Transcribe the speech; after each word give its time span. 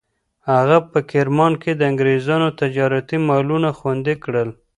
هغه 0.51 0.77
په 0.91 0.99
کرمان 1.11 1.53
کې 1.61 1.71
د 1.75 1.81
انګریزانو 1.91 2.47
تجارتي 2.61 3.17
مالونه 3.27 3.69
خوندي 3.77 4.15
کړل. 4.23 4.49